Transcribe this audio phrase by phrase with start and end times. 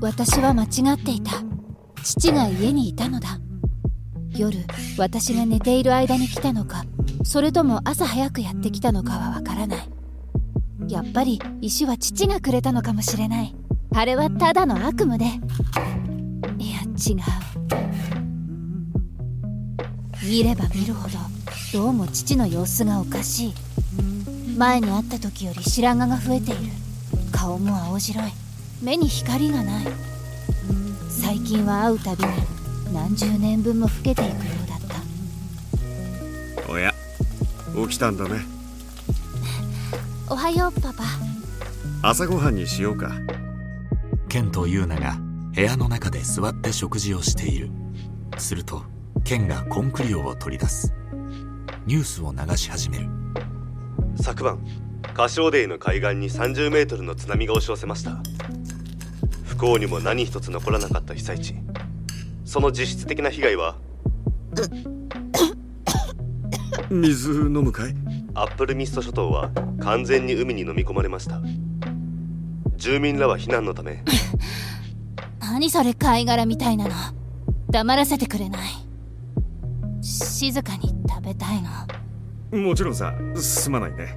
[0.00, 1.32] 私は間違っていた。
[2.04, 3.40] 父が家にいたのだ。
[4.36, 4.58] 夜
[4.96, 6.84] 私が寝ている間に来たのか
[7.24, 9.88] それとも朝早くやってきたのかはわからない。
[10.88, 13.54] やっぱり石は父がくれたのかもしれない。
[13.94, 15.24] あれはただの悪夢で。
[15.24, 15.28] い
[16.72, 17.16] や違う。
[20.24, 21.16] 見れば見るほど
[21.72, 23.54] どうも父の様子がおかしい。
[24.56, 26.72] 前に会った時より白髪が増えている。
[27.32, 28.47] 顔も青白い。
[28.80, 29.86] 目に光がない。
[31.08, 32.30] 最近は会うたびに
[32.94, 34.32] 何十年分も老けていくよ
[34.64, 34.80] うだっ
[36.66, 36.72] た。
[36.72, 36.94] おや
[37.88, 38.40] 起きたんだね。
[40.30, 41.04] おはようパパ。
[42.02, 43.12] 朝ごはんにしようか。
[44.28, 45.18] ケンとユーナが
[45.54, 47.70] 部屋の中で座って食事をしている。
[48.36, 48.84] すると
[49.24, 50.94] ケンがコンクリオを取り出す。
[51.86, 53.08] ニュースを流し始める。
[54.20, 54.60] 昨晩
[55.14, 58.20] カショーデイの海岸に30メートルの津波が押し寄せました
[59.58, 61.56] 不幸にも何一つ残らなかった被災地。
[62.44, 63.74] その実質的な被害は
[66.88, 67.94] 水飲むかい？
[68.34, 71.40] アップルミスト諸島は完全に海に飲み込まれました。
[72.76, 74.04] 住民らは避難のため。
[75.40, 76.94] 何それ貝殻みたいなの。
[77.68, 78.70] 黙らせてくれない。
[80.00, 81.60] 静かに食べたい
[82.52, 82.62] の。
[82.62, 84.16] もちろんさすまないね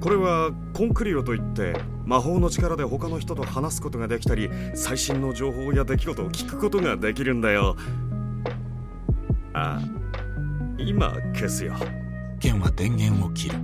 [0.00, 1.74] これはコンクリオといって
[2.06, 7.76] 魔法の力で他の人と話すことができたり最新の情報や出来事を聞くことができるんだよ。
[9.52, 9.80] あ
[10.78, 11.74] 今消すよ。
[12.38, 13.58] ケンは電源を切る。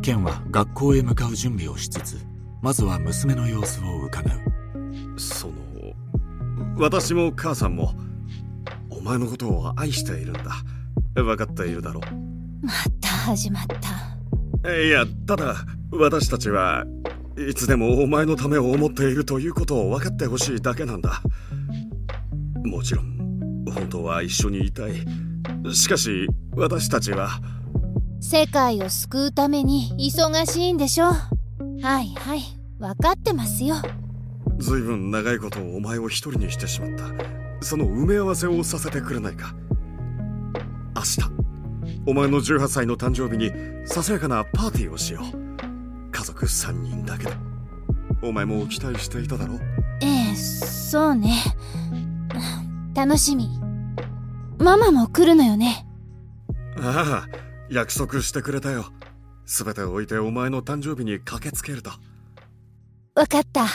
[0.00, 2.18] ケンは学校へ向かう準備をしつつ
[2.62, 4.40] まずは娘の様子を伺う。
[5.18, 5.54] その
[6.78, 7.94] 私も母さんも
[8.88, 10.52] お前のことを愛しているんだ。
[11.14, 12.00] 分かっているだろ
[12.62, 14.09] また始まった
[14.64, 15.54] いやただ
[15.90, 16.84] 私たちは
[17.38, 21.22] いつでもお前のためを思っているということを分かってほしいだけなんだ。
[22.64, 24.92] もちろん本当は一緒にいたい。
[25.72, 27.40] しかし私たちは
[28.20, 31.12] 世界を救うために忙しいんでしょは
[31.82, 32.42] いはい
[32.78, 33.76] 分かってますよ。
[34.58, 37.64] ずいぶん長いことお前を一人にしてしまった。
[37.64, 39.54] その埋め合わせをさせてくれないか。
[40.94, 41.39] 明日
[42.06, 43.52] お前の18歳の誕生日に
[43.86, 46.10] ささやかなパーティーをしよう。
[46.10, 47.32] 家族3人だけで
[48.22, 49.54] お前も期待していただろ
[50.02, 51.34] ええそうね。
[52.94, 53.48] 楽しみ。
[54.58, 55.86] ママも来るのよね。
[56.78, 57.28] ああ
[57.70, 58.86] 約束してくれたよ。
[59.44, 61.90] 全て置いてお前の誕生日に駆けつけると。
[63.14, 63.66] 分かった。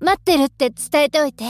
[0.00, 1.44] 待ってるって伝えておいて。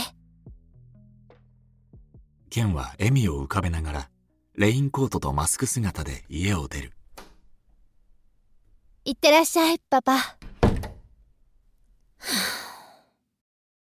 [2.49, 4.11] ケンは笑みを浮かべながら
[4.56, 6.93] レインコートとマスク姿で家を出る。
[9.05, 10.40] いってらっしゃいパパ。